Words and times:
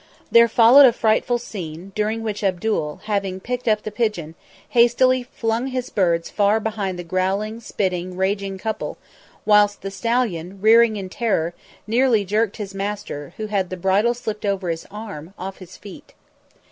There 0.31 0.47
followed 0.47 0.87
a 0.87 0.93
frightful 0.93 1.37
scene, 1.37 1.91
during 1.93 2.23
which 2.23 2.43
Abdul, 2.43 3.01
having 3.03 3.39
picked 3.39 3.67
up 3.67 3.83
the 3.83 3.91
pigeon, 3.91 4.33
hastily 4.69 5.21
flung 5.21 5.67
his 5.67 5.91
birds 5.91 6.27
far 6.27 6.59
behind 6.59 6.97
the 6.97 7.03
growling, 7.03 7.59
spitting, 7.59 8.17
raging 8.17 8.57
couple, 8.57 8.97
whilst 9.45 9.83
the 9.83 9.91
stallion, 9.91 10.59
rearing 10.59 10.95
in 10.95 11.07
terror, 11.07 11.53
nearly 11.85 12.25
jerked 12.25 12.57
his 12.57 12.73
master, 12.73 13.35
who 13.37 13.45
had 13.45 13.69
the 13.69 13.77
bridle 13.77 14.15
slipped 14.15 14.43
over 14.43 14.69
his 14.69 14.87
arm, 14.89 15.35
off 15.37 15.59
his 15.59 15.77
feet. 15.77 16.15